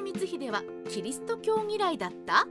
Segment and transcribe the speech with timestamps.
[0.00, 2.46] 光秀はキリスト教嫌いだった？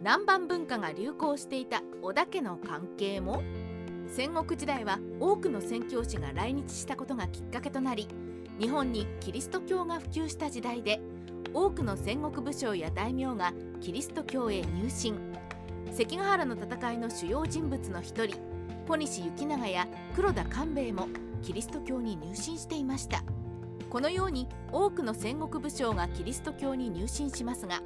[0.00, 3.42] 南蛮文化が流行していた織田家の関係も？
[4.08, 8.06] 戦国時代は多くの宣教師が来日したことがきっかけとなり
[8.60, 11.00] 日本にキリスト教が普及した時代で
[11.54, 15.18] 多くの戦国武将や大名がキリスト教へ入信。
[15.92, 18.36] 関ヶ原の戦いの主要人物の一人
[18.86, 21.08] 小西行長や黒田官兵衛も
[21.42, 23.22] キリスト教に入信していました。
[23.90, 27.80] このように多くの戦国武将がキリスト教に入信しますが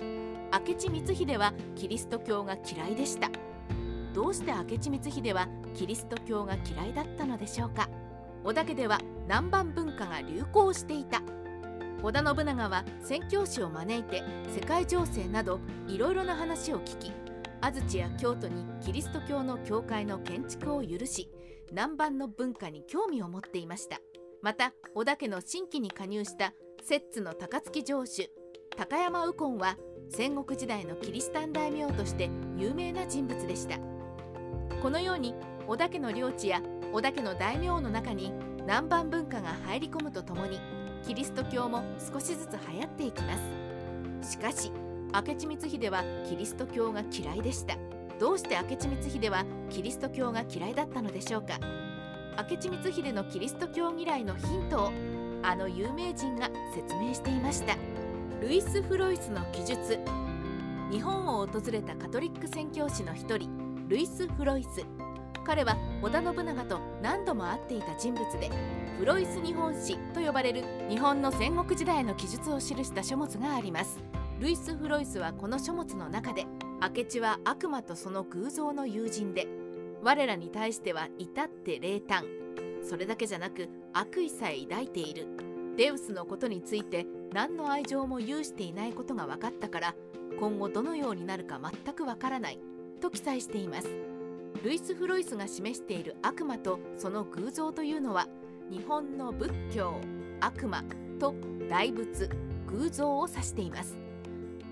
[0.66, 3.30] 明智光秀はキリスト教が嫌いでした。
[4.12, 7.88] どうして明智光秀はキリスト教が嫌いだったのでしょうか。
[8.42, 11.22] 織田家では南蛮文化が流行していた。
[12.02, 17.12] 織田信長は宣教師を招いて世界情勢などいろいろな話を聞き
[17.60, 21.30] 安土や京都にキリスト教の教会の建築を許し
[21.70, 24.00] 南蛮の文化に興味を持っていました。
[24.42, 28.30] また織田家の新規に加入した摂津の高槻城主
[28.76, 29.76] 高山右近は
[30.08, 33.78] 戦国時代のキリシタン大名として有名な人物でした。
[34.82, 35.34] このように
[35.68, 38.32] 織田家の領地や織田家の大名の中に
[38.62, 40.58] 南蛮文化が入り込むとともに
[41.06, 43.36] キリスト教も少しずつ流行っていきま
[44.22, 44.30] す。
[44.32, 44.72] しかし
[45.12, 47.76] 明智光秀はキリスト教が嫌いでした。
[48.18, 51.58] どうして明智光秀はキリスト教が嫌いだったのでしょうか。
[52.48, 54.92] 明智光秀のキリスト教嫌いのヒントを
[55.42, 57.76] あの有名人が説明していました。
[58.40, 59.98] ルイス・フロイスの記述
[60.90, 63.50] 日本を訪れたカトリック宣教師の一人
[63.88, 64.86] ルイス・フロイス。
[65.44, 68.50] 彼は織田信長と何度も会っていた人物で
[68.98, 73.98] フロイス日本史と呼ばれる日本の戦国時代の記述を記した書物があります。
[74.38, 76.46] ルイス・フロイスはこの書物の中で
[76.80, 79.46] 明智は悪魔とその偶像の友人で
[80.02, 82.24] 我らに対しては至って冷淡。
[82.82, 85.26] それだけじゃなく悪意さえ抱いている。
[85.76, 89.94] デウスのことについて何の愛情も有していないことが分かったから
[90.38, 92.58] 今後どのようになるか全くわからない
[93.00, 93.88] と記載しています。
[94.62, 98.26] ルイス・フロイスが示している悪魔とその偶像というのは
[98.70, 100.00] 日本の仏教
[100.40, 100.82] 悪魔
[101.18, 101.34] と
[101.68, 102.28] 大仏
[102.66, 104.09] 偶像を指しています。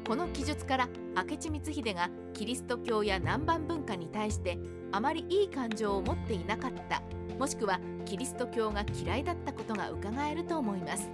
[0.08, 4.58] この記述から明智光秀がキリスト教や南蛮文化に対して
[4.91, 7.02] あまりいい感情を持っていなかった
[7.38, 11.10] もしくはキリスト教が嫌いだったことが伺えると思います。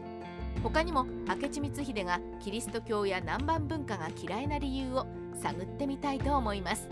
[0.63, 6.89] 他にも明智光秀がキリスト教や南蛮文化が嫌いな理由を探ってみたいと思います。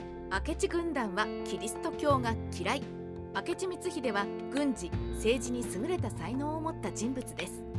[0.47, 2.83] 明智軍団はキリスト教が嫌い。
[3.33, 7.72] 明智光秀は軍事政治に優れた才能を持った人物です。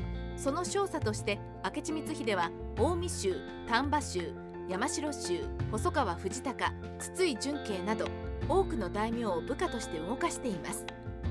[0.43, 4.33] その少佐として明智光秀は近江州丹波州
[4.67, 5.39] 山城州
[5.71, 8.07] 細川藤孝筒井純慶など
[8.49, 10.85] 多くの大名を部下として動かしています。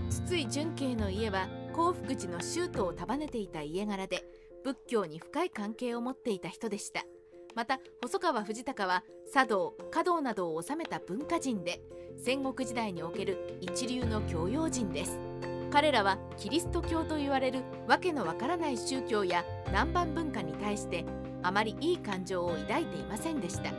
[0.08, 4.24] 筒井純慶の家は興福寺の宗徒を束ねていた家柄で
[4.64, 7.02] 仏教に深い関係を持っていた人でした。
[7.54, 11.82] また細川藤孝は茶道華道などを治めた文化人で
[12.16, 15.31] 戦国時代における一流の教養人です。
[15.72, 21.06] 彼らはキリスト教と言われるわけのわからない宗教や南蛮文化に対して
[21.42, 23.72] あまりいい感情を抱いていませんでした。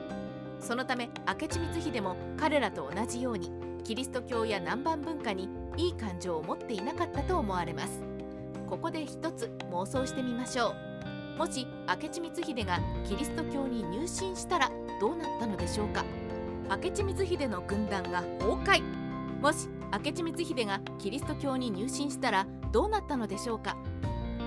[0.59, 3.51] そのため明智光秀も彼らと同じように
[3.83, 8.01] キリスト教や南蛮文化にいい感情を持っていなかったと思われます。
[8.67, 10.73] ここで一つ妄想してみましょ
[11.35, 11.37] う。
[11.37, 16.03] もし明智光秀がキリスト教に入信したらどうなったのでしょうか。
[16.69, 19.02] 明智光秀の軍団が崩壊。
[19.43, 23.75] もし明智光秀がキリスト教に入信したらどうなったのでしょうか？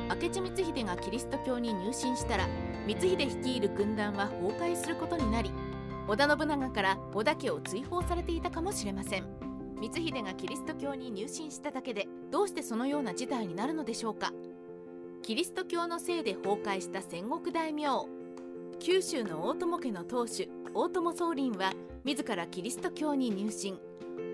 [0.09, 2.49] 明智光秀がキリスト教に入信したら
[2.87, 5.53] 光秀率いる軍団は崩壊することになり
[6.09, 9.27] 織田信長から織田家を追放されていたかもしれません。
[9.83, 14.33] 光秀がキリスト教に入信しただけでどうしてそのような事態になるのでしょうか？
[15.23, 17.85] キリスト教のせいで崩壊した戦国大名。
[18.81, 23.79] 九州の大友家の当主大友宗麟は自らキリスト教に入信。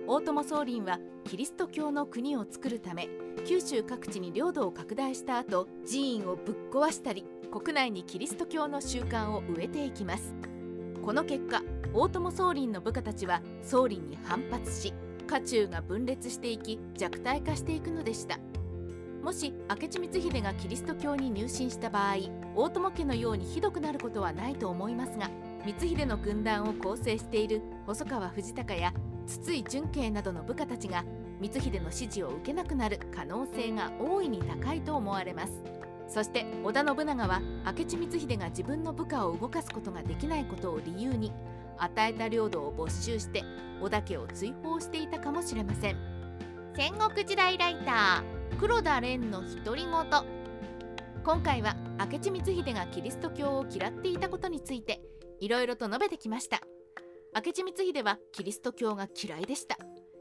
[0.04, 3.08] 大友宗麟はキリスト教の国を作るため
[3.46, 10.34] 九州各地に領土を拡大した後寺院をぶっ壊したり国内にキリスト教の習慣を植えていきます。
[11.02, 11.62] この結果
[11.92, 14.92] 大友宗麟の部下たちは宗麟に反発し
[15.26, 18.38] 家中が分裂していき弱体化していくのでした。
[19.22, 22.16] もし明智光秀がキリスト教に入信した場合
[22.56, 25.30] 大友家のようにひどくなることはないと思いますが
[25.64, 28.92] 光秀の軍団を構成している細川藤孝や
[29.32, 31.04] 筒井純慶などの部下たちが
[31.40, 35.62] 光秀の指示を受けなくなる可能性が大いに高いと思われます。
[36.06, 41.32] そして織田信長は明智光秀が自分の部下を動かすことができないことを理由に
[41.78, 43.42] 与えた領土を没収して
[43.80, 45.96] 織田家を追放していたかもしれません。
[46.76, 49.92] 戦国時代ライター黒田蓮の独り言。
[51.24, 55.00] 今回は明智光秀がキリスト教を嫌っていたことについて
[55.40, 56.60] いろいろと述べてきました。
[57.34, 59.78] 明智光秀はキリスト教が嫌いでした。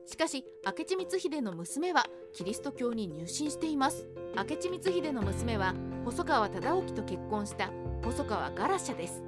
[0.07, 4.07] しかし明智光秀の娘はキリスト教に入信しています。
[4.33, 5.75] 明智光秀の娘は
[6.05, 7.69] 細川忠興と結婚した
[8.01, 9.21] 細川ガラシャです。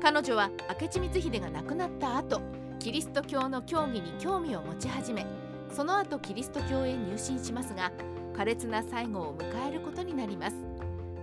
[0.00, 0.50] 彼女は
[0.80, 2.40] 明智光秀が亡くなった後
[2.78, 5.26] キリスト教の教義に興味を持ち始め
[5.70, 7.92] その後キリスト教へ入信しますが
[8.34, 10.56] 苛烈な最後を迎えることになります。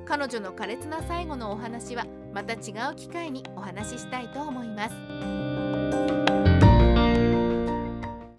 [0.06, 2.06] 彼女の苛烈な最後のお話は
[2.38, 2.56] また違
[2.92, 6.17] う機会にお話ししたいと思います。